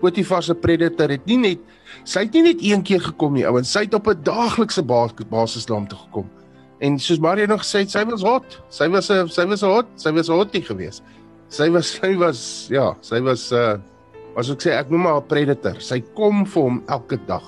Potifar 0.00 0.42
se 0.42 0.54
predator 0.56 1.12
het 1.12 1.26
nie 1.28 1.36
net 1.36 1.60
sy 2.08 2.24
het 2.24 2.36
nie 2.36 2.44
net 2.46 2.62
een 2.64 2.82
keer 2.86 3.02
gekom 3.04 3.36
nie, 3.36 3.44
ouens. 3.48 3.70
Sy 3.72 3.84
het 3.86 3.94
op 3.94 4.08
'n 4.08 4.22
daaglikse 4.24 4.82
basis 4.82 5.68
na 5.68 5.74
hom 5.74 5.88
toe 5.88 5.98
gekom. 5.98 6.28
En 6.80 6.98
soos 6.98 7.18
Marie 7.18 7.46
nog 7.46 7.62
gesê 7.62 7.80
het, 7.80 7.90
sy 7.90 8.04
was 8.04 8.22
hot. 8.22 8.62
Sy 8.70 8.88
was 8.88 9.10
'n 9.10 9.28
sy 9.28 9.44
was 9.46 9.60
hot, 9.60 9.86
sy 9.96 10.12
was 10.12 10.28
hotie 10.28 10.62
geweest. 10.62 11.02
Sy 11.48 11.70
was 11.70 11.98
sy 12.00 12.14
was 12.16 12.68
ja, 12.70 12.94
sy 13.00 13.20
was 13.20 13.52
uh 13.52 13.78
as 14.36 14.50
ek 14.50 14.60
sê 14.60 14.70
ek 14.70 14.90
noem 14.90 15.06
haar 15.06 15.20
'n 15.20 15.26
predator. 15.28 15.80
Sy 15.80 16.00
kom 16.14 16.46
vir 16.46 16.62
hom 16.62 16.82
elke 16.88 17.18
dag. 17.26 17.42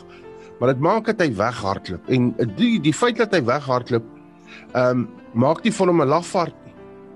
Maar 0.58 0.74
dit 0.74 0.80
maak 0.80 1.06
dat 1.06 1.20
hy 1.20 1.32
weghardloop 1.32 2.08
en 2.08 2.34
die 2.56 2.80
die 2.80 2.92
feit 2.92 3.16
dat 3.16 3.32
hy 3.32 3.42
weghardloop 3.42 4.04
ehm 4.74 4.90
um, 4.90 5.08
maak 5.32 5.62
nie 5.64 5.72
van 5.72 5.88
hom 5.88 6.02
'n 6.02 6.08
lafaard. 6.08 6.54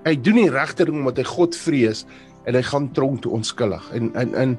Hy 0.05 0.15
doen 0.21 0.37
die 0.43 0.51
regte 0.53 0.85
ding 0.85 1.01
omdat 1.01 1.23
hy 1.23 1.27
God 1.29 1.57
vrees 1.57 2.05
en 2.45 2.53
hy 2.53 2.61
gaan 2.61 2.91
tronk 2.93 3.23
toe 3.23 3.33
onskuldig. 3.33 3.87
En 3.97 4.11
en 4.13 4.35
en 4.37 4.57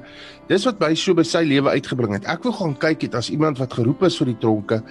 dis 0.49 0.65
wat 0.67 0.81
my 0.83 0.91
so 0.95 1.15
by 1.15 1.23
sy 1.27 1.45
lewe 1.47 1.71
uitgebring 1.71 2.17
het. 2.17 2.27
Ek 2.27 2.43
wil 2.43 2.55
gaan 2.57 2.75
kyk 2.81 3.07
het 3.07 3.15
as 3.15 3.31
iemand 3.31 3.61
wat 3.63 3.79
geroep 3.79 4.03
is 4.03 4.19
vir 4.19 4.33
die 4.33 4.41
tronke 4.43 4.83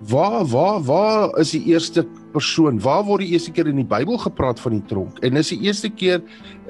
Waar 0.00 0.46
waar 0.46 0.82
waar 0.82 1.38
is 1.38 1.50
die 1.50 1.64
eerste 1.64 2.06
persoon? 2.32 2.80
Waar 2.80 3.04
word 3.04 3.20
die 3.20 3.34
eerste 3.36 3.52
keer 3.52 3.68
in 3.68 3.76
die 3.76 3.84
Bybel 3.84 4.16
gepraat 4.18 4.60
van 4.60 4.72
die 4.72 4.84
tronk? 4.88 5.18
En 5.20 5.36
is 5.36 5.52
die 5.52 5.60
eerste 5.60 5.90
keer 5.92 6.22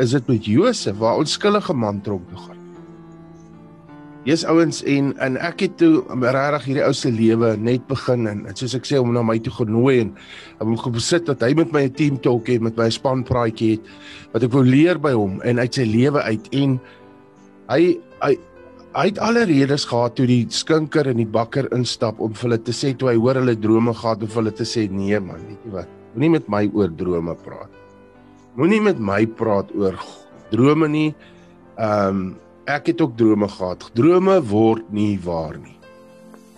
is 0.03 0.11
dit 0.11 0.27
met 0.27 0.45
Josef 0.45 0.99
waar 0.99 1.23
onskuldige 1.23 1.73
man 1.73 2.01
tronk 2.03 2.27
toe 2.29 2.39
gaan. 2.39 2.60
Jesus 4.25 4.45
ouens 4.45 4.83
en 4.85 5.15
en 5.25 5.39
ek 5.41 5.63
het 5.65 5.79
toe 5.81 6.03
regtig 6.21 6.67
hierdie 6.69 6.85
ou 6.85 6.93
se 6.93 7.09
lewe 7.09 7.55
net 7.57 7.87
begin 7.89 8.29
en, 8.29 8.43
en 8.45 8.57
soos 8.59 8.75
ek 8.77 8.85
sê 8.85 9.01
om 9.01 9.15
na 9.17 9.23
my 9.25 9.39
toe 9.41 9.55
genooi 9.63 10.03
en 10.03 10.11
hom 10.61 10.77
gesit 10.77 11.25
dat 11.31 11.41
hy 11.47 11.55
met 11.57 11.73
my 11.73 11.87
'n 11.89 11.97
team 11.97 12.21
talk 12.21 12.49
het 12.53 12.61
met 12.61 12.77
my 12.77 12.91
span 12.93 13.25
praatjie 13.25 13.79
het 13.79 13.89
wat 14.35 14.45
ek 14.45 14.53
wou 14.53 14.65
leer 14.65 15.01
by 15.01 15.13
hom 15.17 15.41
en 15.41 15.59
uit 15.59 15.73
sy 15.75 15.89
lewe 15.89 16.21
uit 16.21 16.53
en 16.53 16.79
hy 17.73 17.97
hy 18.21 18.37
Hy 18.91 19.05
het 19.07 19.21
alle 19.23 19.45
redes 19.47 19.85
gehad 19.87 20.17
toe 20.19 20.25
die 20.27 20.49
skinker 20.51 21.07
en 21.07 21.21
die 21.21 21.29
bakker 21.31 21.69
instap 21.77 22.19
om 22.19 22.33
vir 22.35 22.49
hulle 22.49 22.57
te 22.59 22.73
sê 22.75 22.91
toe 22.99 23.13
hy 23.13 23.21
hoor 23.23 23.39
hulle 23.39 23.55
drome 23.55 23.93
gehad 23.95 24.25
om 24.27 24.31
vir 24.33 24.41
hulle 24.41 24.53
te 24.59 24.67
sê 24.67 24.89
nee 24.91 25.21
man, 25.23 25.39
weet 25.47 25.63
jy 25.63 25.75
wat? 25.77 25.93
Moenie 26.17 26.31
met 26.35 26.49
my 26.51 26.65
oor 26.75 26.91
drome 26.99 27.37
praat. 27.39 27.71
Moenie 28.59 28.81
met 28.83 28.99
my 28.99 29.21
praat 29.39 29.71
oor 29.79 29.95
drome 30.51 30.89
nie. 30.91 31.11
Ehm 31.79 32.19
um, 32.19 32.33
ek 32.71 32.93
het 32.93 33.01
ook 33.01 33.17
drome 33.17 33.49
gehad. 33.49 33.91
Drome 33.95 34.41
word 34.43 34.87
nie 34.93 35.19
waar 35.25 35.59
nie. 35.59 35.77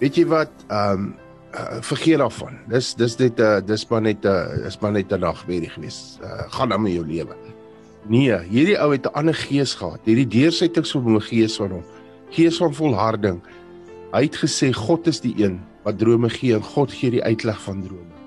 Weet 0.01 0.17
jy 0.17 0.27
wat? 0.27 0.53
Ehm 0.69 0.93
um, 0.93 1.15
uh, 1.53 1.81
vergeet 1.85 2.19
daarvan. 2.19 2.59
Dis 2.69 2.95
dis 2.95 3.17
net 3.19 3.39
'n 3.39 3.43
uh, 3.43 3.61
dis 3.67 3.89
maar 3.89 4.03
net 4.03 4.25
'n 4.25 4.29
uh, 4.29 4.67
is 4.67 4.79
maar 4.81 4.93
net 4.93 5.13
'n 5.13 5.21
nagmerrie 5.21 5.71
gewees. 5.71 6.19
Uh, 6.23 6.49
gaan 6.49 6.69
dan 6.69 6.83
met 6.83 6.93
jou 6.93 7.07
lewe. 7.07 7.37
Nee, 8.09 8.39
hierdie 8.49 8.79
ou 8.79 8.93
het 8.93 9.07
'n 9.07 9.15
ander 9.15 9.35
gees 9.35 9.75
gehad. 9.75 10.01
Hierdie 10.05 10.27
deursettingsvermoë 10.27 11.21
gees 11.21 11.57
van 11.57 11.71
hom 11.71 11.85
gees 12.33 12.57
van 12.57 12.75
volharding. 12.75 13.41
Hy 14.13 14.25
het 14.27 14.37
gesê 14.37 14.73
God 14.73 15.07
is 15.07 15.21
die 15.21 15.35
een 15.37 15.61
wat 15.85 15.99
drome 15.99 16.31
gee 16.31 16.55
en 16.55 16.65
God 16.65 16.93
gee 16.93 17.11
die 17.11 17.23
uitleg 17.25 17.61
van 17.63 17.83
drome. 17.83 18.22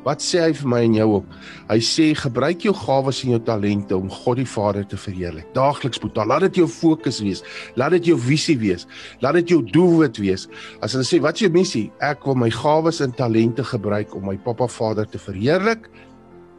Wat 0.00 0.22
sê 0.24 0.40
hy 0.40 0.52
vir 0.56 0.68
my 0.72 0.78
en 0.86 0.94
jou 0.96 1.06
ook? 1.18 1.32
Hy 1.68 1.76
sê 1.84 2.06
gebruik 2.16 2.62
jou 2.64 2.72
gawes 2.76 3.18
en 3.24 3.34
jou 3.34 3.40
talente 3.44 3.96
om 3.96 4.08
God 4.08 4.38
die 4.40 4.48
Vader 4.48 4.86
te 4.88 4.96
verheerlik. 4.96 5.50
Daagliks 5.56 6.00
moet 6.00 6.14
dan 6.16 6.30
laat 6.32 6.46
dit 6.48 6.62
jou 6.62 6.68
fokus 6.72 7.18
wees. 7.20 7.42
Laat 7.76 7.92
dit 7.98 8.08
jou 8.08 8.16
visie 8.20 8.56
wees. 8.62 8.86
Laat 9.20 9.36
dit 9.42 9.52
jou 9.52 9.60
doelwit 9.66 10.16
wees. 10.22 10.46
As 10.80 10.96
hulle 10.96 11.04
sê 11.04 11.20
wat 11.20 11.36
is 11.36 11.44
jou 11.44 11.52
missie? 11.52 11.90
Ek 12.00 12.24
wil 12.24 12.38
my 12.40 12.48
gawes 12.54 13.02
en 13.04 13.12
talente 13.12 13.66
gebruik 13.66 14.16
om 14.16 14.24
my 14.30 14.38
Pappa 14.40 14.70
Vader 14.72 15.04
te 15.04 15.20
verheerlik 15.20 15.90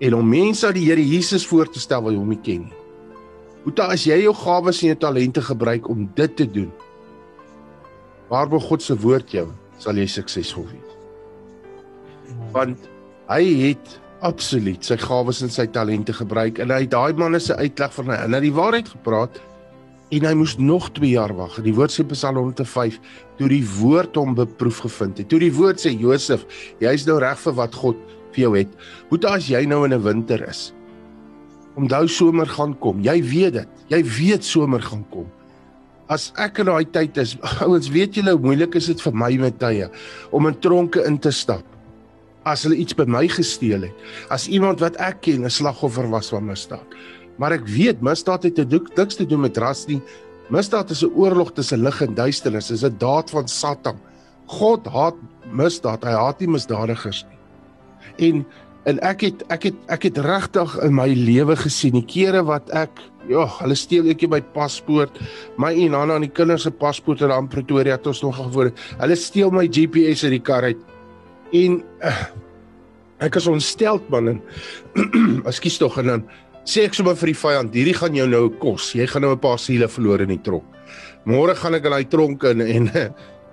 en 0.01 0.17
om 0.17 0.29
mense 0.29 0.67
aan 0.67 0.77
die 0.77 0.85
Here 0.85 1.01
Jesus 1.01 1.45
voor 1.49 1.69
te 1.69 1.81
stel 1.81 2.05
wat 2.05 2.17
hom 2.17 2.29
nie 2.29 2.39
ken 2.45 2.67
nie. 2.67 2.77
Boeta, 3.65 3.89
as 3.93 4.05
jy 4.05 4.23
jou 4.23 4.33
gawes 4.37 4.79
en 4.81 4.93
jou 4.93 5.01
talente 5.01 5.41
gebruik 5.45 5.89
om 5.89 6.07
dit 6.17 6.31
te 6.37 6.47
doen, 6.49 6.71
waarbo 8.29 8.61
God 8.61 8.81
se 8.81 8.95
woord 8.97 9.33
jou 9.33 9.49
sal 9.81 9.97
jy 9.97 10.07
suksesvol 10.09 10.65
wees. 10.69 10.97
Want 12.53 12.89
hy 13.31 13.69
het 13.69 13.97
absoluut 14.27 14.83
sy 14.85 14.97
gawes 15.01 15.41
en 15.41 15.51
sy 15.51 15.65
talente 15.73 16.13
gebruik 16.13 16.59
en 16.61 16.73
hy 16.73 16.83
het 16.83 16.91
daai 16.93 17.13
manne 17.17 17.39
se 17.41 17.55
uitleg 17.57 17.95
van 17.95 18.11
hy 18.11 18.19
en 18.25 18.35
hy 18.37 18.41
die 18.43 18.53
waarheid 18.53 18.91
gepraat 18.93 19.39
en 20.11 20.27
hy 20.27 20.33
moes 20.35 20.57
nog 20.59 20.89
2 20.97 21.13
jaar 21.13 21.31
wag. 21.37 21.55
Die 21.63 21.73
woord 21.73 21.93
sê 21.93 22.03
Psalm 22.11 22.41
105 22.41 22.99
toe 23.39 23.47
die 23.49 23.63
woord 23.79 24.17
hom 24.19 24.35
beproef 24.35 24.81
gevind 24.83 25.21
het. 25.21 25.29
Toe 25.31 25.39
die 25.39 25.53
woord 25.55 25.79
sê 25.79 25.93
Josef, 25.95 26.43
jy's 26.83 27.07
nou 27.07 27.15
reg 27.23 27.39
vir 27.39 27.55
wat 27.55 27.77
God 27.79 27.99
vir 28.35 28.43
jou 28.43 28.51
het. 28.57 28.73
Moet 29.09 29.27
as 29.31 29.47
jy 29.47 29.63
nou 29.65 29.85
in 29.87 29.95
'n 29.95 30.03
winter 30.03 30.43
is. 30.49 30.73
Onthou 31.79 32.07
somer 32.07 32.45
gaan 32.45 32.75
kom. 32.79 32.99
Jy 32.99 33.21
weet 33.23 33.53
dit. 33.53 33.69
Jy 33.87 34.03
weet 34.03 34.43
somer 34.43 34.81
gaan 34.83 35.05
kom 35.09 35.31
as 36.11 36.31
ek 36.35 36.59
in 36.59 36.67
daai 36.67 36.85
tyd 36.91 37.17
is, 37.17 37.37
ouens, 37.65 37.87
weet 37.87 38.17
julle 38.19 38.35
hoe 38.35 38.43
moeilik 38.43 38.75
is 38.75 38.89
dit 38.91 39.03
vir 39.05 39.13
my 39.15 39.31
met 39.39 39.59
tye 39.61 39.87
om 40.35 40.49
in 40.49 40.57
tronke 40.59 41.03
in 41.07 41.17
te 41.17 41.31
stap 41.31 41.70
as 42.43 42.63
hulle 42.65 42.77
iets 42.81 42.95
by 42.97 43.05
my 43.05 43.27
gesteel 43.29 43.87
het. 43.87 44.05
As 44.33 44.47
iemand 44.47 44.81
wat 44.81 44.97
ek 44.97 45.21
ken 45.21 45.45
'n 45.45 45.49
slagoffer 45.49 46.09
was 46.09 46.29
van 46.29 46.45
misdaad. 46.45 46.85
Maar 47.37 47.51
ek 47.51 47.67
weet 47.67 48.01
misdaad 48.01 48.43
het 48.43 48.57
niks 48.57 49.15
te 49.15 49.25
doen 49.25 49.41
met 49.41 49.57
ras 49.57 49.85
nie. 49.87 50.01
Misdaad 50.49 50.89
is 50.89 51.03
'n 51.03 51.13
oorlog 51.15 51.53
tussen 51.53 51.83
lig 51.83 52.01
en 52.01 52.13
duisternis. 52.13 52.71
Is 52.71 52.83
'n 52.83 52.95
daad 52.97 53.29
van 53.29 53.47
Satan. 53.47 53.99
God 54.45 54.87
haat 54.87 55.15
misdaad. 55.51 56.03
Hy 56.03 56.11
haat 56.11 56.39
nie 56.39 56.49
misdadigers 56.49 57.25
nie. 57.29 57.37
En 58.27 58.45
En 58.89 58.97
ek 59.05 59.21
het 59.27 59.43
ek 59.53 59.67
het 59.69 59.81
ek 59.93 60.07
het 60.09 60.19
regtig 60.25 60.71
in 60.81 60.95
my 60.97 61.05
lewe 61.13 61.53
gesien 61.59 61.93
die 61.93 62.05
kere 62.07 62.41
wat 62.47 62.71
ek 62.73 62.89
ja, 63.29 63.43
hulle 63.59 63.75
steel 63.77 64.07
ekie 64.09 64.29
my 64.31 64.39
paspoort, 64.55 65.19
my 65.61 65.69
en 65.83 65.93
Hanna 65.93 66.17
aan 66.17 66.25
die 66.25 66.33
kinders 66.33 66.65
se 66.65 66.71
paspoorte 66.73 67.29
in 67.29 67.49
Pretoria 67.51 67.99
het 67.99 68.09
ons 68.09 68.23
nog 68.25 68.39
gevoer. 68.39 68.71
Hulle 68.97 69.17
steel 69.19 69.53
my 69.53 69.67
GPS 69.69 70.25
uit 70.25 70.33
die 70.39 70.41
kar 70.41 70.65
uit. 70.65 70.81
En 71.51 71.81
uh, 72.03 72.23
ek 73.27 73.35
is 73.35 73.47
ontsteld 73.47 74.07
man 74.09 74.27
en 74.27 74.39
ekskuus 75.49 75.77
tog 75.81 75.99
en 76.01 76.13
dan 76.13 76.23
sê 76.67 76.85
ek 76.85 76.95
sommer 76.95 77.17
vir 77.17 77.31
die 77.31 77.39
vyand, 77.41 77.75
hierdie 77.75 77.97
gaan 77.97 78.15
jou 78.15 78.27
nou 78.29 78.45
kos. 78.61 78.91
Jy 78.95 79.07
gaan 79.09 79.25
nou 79.25 79.33
'n 79.35 79.41
paar 79.41 79.59
siele 79.59 79.89
verloor 79.89 80.21
in 80.21 80.33
die 80.35 80.43
tronk. 80.45 80.65
Môre 81.25 81.55
gaan 81.55 81.75
ek 81.75 81.85
in 81.85 81.91
daai 81.91 82.09
tronk 82.09 82.43
in 82.43 82.61
en 82.77 82.89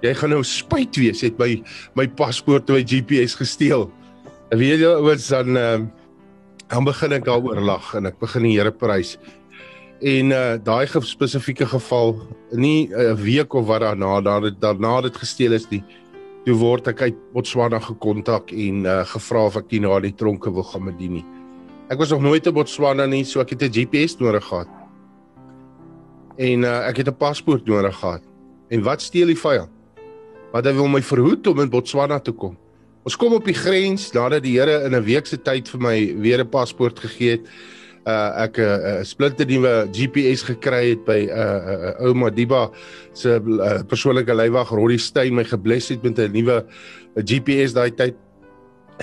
jy 0.03 0.15
gaan 0.15 0.31
nou 0.31 0.43
spyt 0.45 0.97
wees 1.01 1.23
het 1.25 1.39
my 1.39 1.63
my 1.99 2.07
paspoort 2.07 2.69
en 2.69 2.79
my 2.79 2.85
GPS 2.85 3.35
gesteel. 3.35 3.89
En 4.53 4.59
weet 4.59 4.81
jy 4.81 4.93
ouens 4.93 5.29
dan 5.29 5.57
uh, 5.57 5.81
dan 6.69 6.85
begin 6.85 7.17
ek 7.17 7.25
daaroor 7.25 7.61
lag 7.61 7.95
en 7.97 8.07
ek 8.07 8.19
begin 8.21 8.45
die 8.45 8.57
Here 8.59 8.73
prys. 8.73 9.17
En 10.01 10.31
uh 10.31 10.57
daai 10.63 10.87
spesifieke 10.87 11.67
geval 11.67 12.15
nie 12.53 12.89
'n 12.89 12.93
uh, 12.93 13.15
week 13.15 13.55
of 13.55 13.67
wat 13.67 13.81
daarna 13.81 14.21
daarna 14.21 14.51
daarna 14.61 15.01
dit 15.03 15.17
gesteel 15.17 15.53
is 15.53 15.69
nie. 15.71 15.83
Toe 16.49 16.57
word 16.57 16.87
ek 16.89 17.03
uit 17.05 17.17
Botswana 17.35 17.77
gekontak 17.85 18.55
en 18.57 18.87
uh 18.89 19.03
gevra 19.11 19.43
of 19.51 19.57
ek 19.61 19.67
nie 19.75 19.83
na 19.85 19.99
die 20.01 20.15
tronke 20.17 20.49
wil 20.49 20.65
gaan 20.65 20.87
bedien 20.89 21.19
nie. 21.19 21.25
Ek 21.93 22.01
was 22.01 22.15
nog 22.15 22.23
nooit 22.25 22.47
in 22.49 22.55
Botswana 22.57 23.05
nie, 23.05 23.21
so 23.29 23.43
ek 23.43 23.51
het 23.53 23.67
'n 23.67 23.75
GPS 23.75 24.17
nodig 24.17 24.47
gehad. 24.49 24.71
En 26.39 26.65
uh 26.65 26.89
ek 26.89 27.05
het 27.05 27.09
'n 27.13 27.21
paspoort 27.21 27.69
nodig 27.69 27.93
gehad. 28.01 28.23
En 28.71 28.83
wat 28.83 29.03
steel 29.03 29.27
die 29.27 29.37
vyand? 29.37 29.69
Wat 30.53 30.65
hy 30.65 30.73
wil 30.73 30.89
my 30.89 31.03
verhoed 31.03 31.47
om 31.47 31.61
in 31.61 31.69
Botswana 31.69 32.19
te 32.19 32.33
kom. 32.33 32.57
Ons 33.05 33.17
kom 33.17 33.35
op 33.35 33.45
die 33.45 33.55
grens 33.55 34.13
nadat 34.13 34.43
die 34.43 34.57
Here 34.57 34.87
in 34.87 34.95
'n 34.95 35.05
week 35.05 35.27
se 35.27 35.37
tyd 35.37 35.69
vir 35.69 35.81
my 35.81 36.17
weer 36.17 36.41
'n 36.41 36.49
paspoort 36.49 36.99
gegee 36.99 37.31
het. 37.31 37.47
Uh 38.09 38.45
ek 38.47 38.57
'n 38.57 38.65
uh, 38.65 38.77
uh, 38.89 39.01
splinter 39.05 39.45
nuwe 39.45 39.73
GPS 39.93 40.41
gekry 40.49 40.95
het 40.97 41.03
by 41.05 41.19
'n 41.27 41.29
uh, 41.29 41.59
uh, 41.73 41.81
uh, 42.01 42.07
ouma 42.09 42.31
Diba 42.33 42.71
se 43.13 43.37
uh, 43.37 43.83
persoonlike 43.85 44.33
leiwag 44.33 44.71
Roddy 44.73 44.97
Steyn 44.97 45.35
my 45.37 45.45
gebless 45.45 45.93
het 45.93 46.01
met 46.03 46.17
'n 46.17 46.33
nuwe 46.33 46.65
uh, 46.65 47.23
GPS 47.23 47.77
daai 47.77 47.93
tyd. 47.93 48.17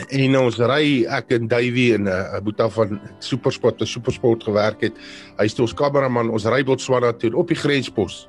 En 0.09 0.35
ons 0.35 0.57
ry 0.57 1.05
ek 1.05 1.37
en 1.37 1.47
Davey 1.47 1.93
en 1.93 2.03
'n 2.03 2.07
uh, 2.07 2.41
boeta 2.41 2.69
van 2.69 2.99
Supersport, 3.19 3.81
'n 3.81 3.85
Supersport 3.85 4.43
gewerk 4.43 4.81
het. 4.81 4.93
Hy 5.37 5.45
is 5.45 5.59
ons 5.59 5.73
kameraman. 5.73 6.29
Ons 6.29 6.45
ry 6.45 6.63
Botswana 6.63 7.13
toe 7.13 7.35
op 7.35 7.47
die 7.47 7.61
grenspos. 7.61 8.27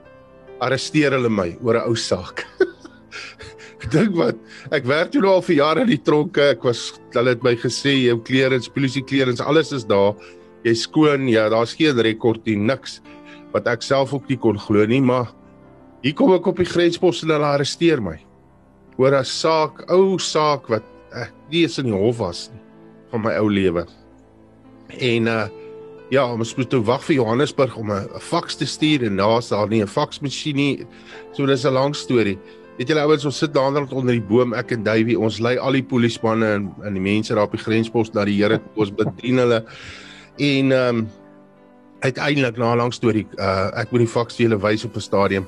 Arresteer 0.61 1.13
hulle 1.13 1.31
my 1.31 1.57
oor 1.63 1.81
'n 1.81 1.89
ou 1.89 1.97
saak. 1.97 2.45
dink 3.93 4.17
wat 4.19 4.39
ek 4.75 4.87
werk 4.89 5.13
toe 5.13 5.23
nou 5.23 5.37
al 5.37 5.45
vir 5.45 5.57
jare 5.61 5.85
in 5.85 5.93
die 5.93 6.03
tronke. 6.03 6.53
Ek 6.55 6.65
was 6.67 6.93
hulle 7.15 7.35
het 7.35 7.45
my 7.45 7.55
gesê 7.57 7.95
jou 8.07 8.19
klere, 8.27 8.59
polisie 8.75 9.05
klere, 9.07 9.35
alles 9.45 9.73
is 9.73 9.87
daar. 9.87 10.15
Jy 10.67 10.75
skoon, 10.75 11.29
ja, 11.31 11.47
daar's 11.49 11.77
geen 11.79 11.99
rekord 12.03 12.43
nie, 12.49 12.57
niks 12.59 13.01
wat 13.53 13.69
ek 13.71 13.85
self 13.87 14.13
ook 14.13 14.27
nie 14.29 14.37
kon 14.37 14.59
glo 14.59 14.85
nie, 14.85 15.01
maar 15.01 15.31
hier 16.03 16.15
kom 16.19 16.35
ek 16.35 16.47
op 16.51 16.59
die 16.59 16.69
grenspos 16.69 17.23
en 17.23 17.31
hulle 17.37 17.47
arresteer 17.47 18.03
my. 18.03 18.19
Oor 18.99 19.15
'n 19.15 19.25
saak, 19.25 19.85
ou 19.91 20.19
saak 20.19 20.69
wat 20.69 20.85
ek 21.15 21.33
nie 21.51 21.63
eens 21.63 21.79
in 21.79 21.87
die 21.87 21.97
hof 21.97 22.19
was 22.19 22.51
nie 22.51 22.61
van 23.13 23.23
my 23.23 23.37
ou 23.39 23.49
lewe. 23.51 23.87
En 25.01 25.29
uh 25.29 25.47
ja, 26.11 26.23
ons 26.23 26.53
moet 26.55 26.69
toe 26.71 26.85
wag 26.87 27.03
vir 27.03 27.17
Johannesburg 27.17 27.77
om 27.77 27.91
'n 27.91 28.21
faks 28.21 28.57
te 28.57 28.67
stuur 28.67 29.07
en 29.07 29.17
daar's 29.17 29.49
daar 29.49 29.69
nie 29.69 29.83
'n 29.83 29.87
faksmasjien 29.89 30.57
nie. 30.57 30.87
So 31.33 31.47
dis 31.47 31.65
'n 31.65 31.73
lang 31.73 31.95
storie. 31.97 32.39
Weet 32.79 32.89
julle 32.89 33.01
ouens, 33.01 33.25
ons 33.25 33.39
sit 33.39 33.55
daaronder 33.55 33.95
onder 33.95 34.13
die 34.13 34.29
boom 34.29 34.53
ek 34.53 34.73
en 34.73 34.83
Davey, 34.83 35.15
ons 35.15 35.41
lei 35.41 35.59
al 35.59 35.73
die 35.73 35.83
polismanne 35.83 36.47
en 36.47 36.75
en 36.85 36.95
die 36.95 37.03
mense 37.03 37.35
daar 37.35 37.45
op 37.45 37.53
die 37.53 37.65
grenspos 37.65 38.13
na 38.13 38.25
die 38.25 38.43
Here, 38.43 38.61
ons 38.77 38.91
bedien 38.91 39.39
hulle. 39.39 39.65
En 40.37 40.73
ehm 40.73 40.97
um, 40.97 41.09
uiteindelik 42.01 42.57
na 42.57 42.73
'n 42.73 42.77
lang 42.77 42.93
storie, 42.95 43.27
uh 43.39 43.71
ek 43.75 43.91
moet 43.91 44.05
die 44.05 44.15
faks 44.17 44.37
vir 44.37 44.47
julle 44.47 44.61
wys 44.61 44.85
op 44.85 44.97
'n 44.97 45.01
stadium 45.01 45.47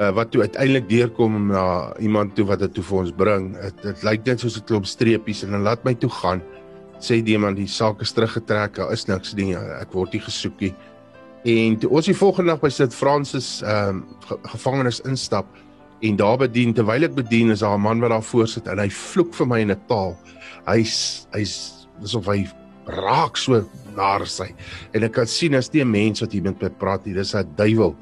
uh 0.00 0.12
wat 0.12 0.30
toe 0.30 0.40
uiteindelik 0.40 0.88
deurkom 0.88 1.46
na 1.46 1.96
iemand 1.98 2.34
toe 2.34 2.44
wat 2.44 2.58
dit 2.58 2.74
toe 2.74 2.84
vir 2.84 2.98
ons 2.98 3.12
bring. 3.12 3.60
Dit 3.60 3.82
dit 3.82 4.02
lyk 4.02 4.24
net 4.26 4.40
soos 4.40 4.56
'n 4.56 4.64
klomp 4.64 4.86
streepies 4.86 5.42
en 5.42 5.50
dan 5.50 5.62
laat 5.62 5.84
my 5.84 5.94
toe 5.94 6.10
gaan. 6.10 6.42
Sê 7.00 7.22
die 7.22 7.38
man 7.38 7.54
die 7.54 7.66
saak 7.66 8.00
is 8.00 8.12
teruggetrek, 8.12 8.74
daar 8.74 8.92
is 8.92 9.06
niks 9.06 9.34
nie. 9.34 9.56
Ek 9.56 9.92
word 9.92 10.12
nie 10.12 10.20
gesoek 10.20 10.60
nie. 10.60 10.74
En 11.44 11.78
toe 11.78 11.90
ons 11.90 12.06
die 12.06 12.14
volgende 12.14 12.50
dag 12.50 12.60
by 12.60 12.68
St. 12.68 12.94
Francis 12.94 13.62
ehm 13.62 13.88
um, 13.88 14.04
gevangenis 14.42 15.00
instap, 15.00 15.46
en 16.00 16.16
daar 16.16 16.36
bedien 16.36 16.72
terwyl 16.72 17.04
ek 17.04 17.14
bedien 17.14 17.50
is 17.50 17.60
daar 17.60 17.76
'n 17.78 17.80
man 17.80 18.00
wat 18.00 18.10
daar 18.10 18.22
voor 18.22 18.48
sit 18.48 18.66
en 18.66 18.78
hy 18.78 18.88
vloek 18.88 19.34
vir 19.34 19.46
my 19.46 19.60
in 19.60 19.70
'n 19.70 19.80
taal. 19.88 20.16
Hy's 20.66 21.26
hy's 21.32 21.86
asof 22.02 22.26
hy 22.26 22.48
raak 22.86 23.36
so 23.36 23.64
naar 23.96 24.26
sy. 24.26 24.50
En 24.94 25.04
ek 25.04 25.12
kan 25.12 25.26
sien 25.26 25.54
as 25.54 25.72
nie 25.72 25.82
'n 25.82 25.90
mens 25.90 26.20
wat 26.20 26.32
hier 26.32 26.42
met 26.42 26.62
my 26.62 26.70
praat 26.70 27.06
nie, 27.06 27.14
dis 27.14 27.34
'n 27.34 27.46
duiwel. 27.56 27.94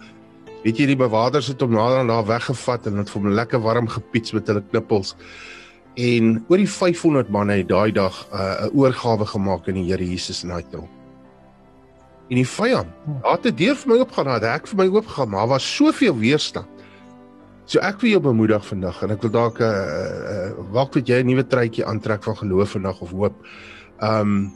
Weet 0.64 0.78
jy 0.78 0.86
die 0.86 0.96
bewakers 0.96 1.48
het 1.48 1.60
hom 1.60 1.72
nader 1.72 1.98
aan 1.98 2.10
daar 2.10 2.26
weggevat 2.26 2.86
en 2.86 2.96
het 2.96 3.10
hom 3.10 3.28
lekker 3.28 3.60
warm 3.60 3.88
gepiets 3.88 4.32
met 4.32 4.46
hulle 4.46 4.62
knippels. 4.70 5.14
En 5.94 6.44
oor 6.48 6.56
die 6.56 6.68
500 6.68 7.28
manne 7.28 7.52
het 7.52 7.68
daai 7.68 7.92
dag 7.92 8.26
uh, 8.32 8.38
'n 8.38 8.66
uh, 8.66 8.78
oorgawe 8.78 9.26
gemaak 9.26 9.68
aan 9.68 9.74
die 9.74 9.90
Here 9.90 10.04
Jesus 10.04 10.42
in 10.42 10.48
daai 10.48 10.64
tronk. 10.70 10.90
En 12.28 12.36
die 12.36 12.46
vyand, 12.46 12.88
daar 13.22 13.38
het 13.38 13.46
'n 13.46 13.56
deur 13.56 13.76
vir 13.76 13.88
my 13.88 13.98
oopgegaan, 13.98 14.24
daar 14.24 14.40
het 14.40 14.60
ek 14.60 14.66
vir 14.66 14.76
my 14.76 14.86
oopgegaan, 14.86 15.28
maar 15.28 15.46
was 15.46 15.74
soveel 15.76 16.18
weerstand. 16.18 16.66
So 17.64 17.78
ek 17.80 18.00
wil 18.00 18.10
jou 18.10 18.20
bemoedig 18.20 18.66
vandag 18.66 19.02
en 19.02 19.10
ek 19.10 19.22
wil 19.22 19.30
dalk 19.30 19.60
'n 19.60 19.64
uh, 19.64 19.68
uh, 19.68 20.52
waak 20.72 20.92
dat 20.92 21.08
jy 21.08 21.20
'n 21.22 21.26
nuwe 21.26 21.46
truitjie 21.46 21.84
aantrek 21.84 22.22
van 22.22 22.36
geloof 22.36 22.70
vandag 22.70 23.00
of 23.00 23.10
hoop. 23.10 23.46
Um 24.00 24.52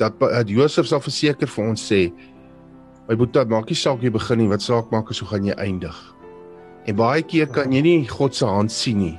dat 0.00 0.16
dat 0.20 0.48
Josef 0.50 0.88
sal 0.90 1.02
verseker 1.04 1.50
vir 1.50 1.64
ons 1.64 1.84
sê 1.90 2.08
my 3.08 3.16
boetie 3.20 3.44
maak 3.50 3.68
nie 3.68 3.78
saak 3.78 4.02
jy 4.02 4.10
begin 4.14 4.42
nie 4.42 4.50
wat 4.50 4.64
saak 4.64 4.90
maak 4.92 5.10
is 5.12 5.20
hoe 5.20 5.28
gaan 5.28 5.46
jy 5.46 5.56
eindig. 5.60 5.96
En 6.88 6.96
baie 6.96 7.22
keer 7.22 7.46
kan 7.52 7.72
jy 7.72 7.82
nie 7.84 8.08
God 8.08 8.34
se 8.36 8.48
hand 8.48 8.72
sien 8.72 8.98
nie 8.98 9.14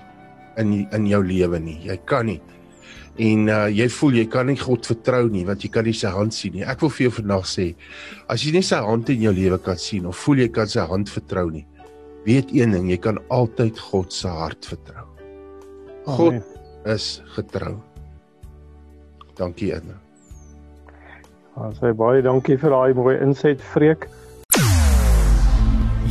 in 0.57 0.85
in 0.95 1.07
jou 1.07 1.21
lewe 1.23 1.59
nie. 1.59 1.79
Jy 1.85 1.97
kan 2.09 2.25
nie. 2.29 2.41
En 3.21 3.47
uh, 3.47 3.67
jy 3.71 3.87
voel 3.95 4.17
jy 4.19 4.25
kan 4.27 4.49
nie 4.49 4.57
God 4.59 4.85
vertrou 4.85 5.29
nie 5.31 5.45
want 5.47 5.63
jy 5.63 5.69
kan 5.71 5.85
nie 5.87 5.95
sy 5.95 6.11
hand 6.11 6.33
sien 6.33 6.57
nie. 6.57 6.65
Ek 6.65 6.81
wil 6.81 6.91
vir 6.91 7.07
jou 7.07 7.15
vandag 7.21 7.47
sê 7.49 7.71
as 8.27 8.43
jy 8.43 8.51
nie 8.57 8.65
sy 8.65 8.81
hand 8.83 9.09
in 9.13 9.23
jou 9.29 9.33
lewe 9.33 9.61
kan 9.61 9.79
sien 9.79 10.09
of 10.09 10.19
voel 10.25 10.43
jy 10.43 10.49
kan 10.51 10.67
sy 10.67 10.83
hand 10.89 11.09
vertrou 11.13 11.47
nie 11.51 11.65
weet 12.25 12.53
een 12.53 12.73
ding, 12.73 12.89
jy 12.89 12.97
kan 12.97 13.19
altyd 13.33 13.79
God 13.79 14.13
se 14.13 14.27
hart 14.27 14.65
vertrou. 14.65 15.05
God 16.05 16.33
Amen. 16.33 16.43
is 16.95 17.21
getrou. 17.37 17.77
Dankie 19.37 19.73
Anna. 19.75 20.04
Ons 21.55 21.79
sê 21.79 21.93
baie 21.95 22.21
dankie 22.25 22.57
vir 22.59 22.73
daai 22.75 22.93
mooi 22.97 23.15
inset 23.23 23.63
Freek. 23.73 24.09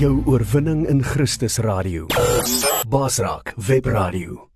Jou 0.00 0.16
oorwinning 0.26 0.86
in 0.88 1.04
Christus 1.04 1.60
radio. 1.60 2.08
Basraak 2.88 3.54
Web 3.68 3.86
Radio. 3.86 4.53